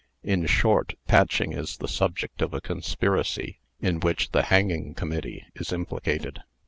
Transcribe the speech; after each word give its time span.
In 0.23 0.47
short, 0.47 0.95
Patching 1.05 1.53
is 1.53 1.77
the 1.77 1.87
subject 1.87 2.41
of 2.41 2.55
a 2.55 2.59
conspiracy 2.59 3.59
in 3.79 3.99
which 3.99 4.31
the 4.31 4.41
Hanging 4.41 4.95
Committee 4.95 5.45
is 5.53 5.71
implicated. 5.71 6.41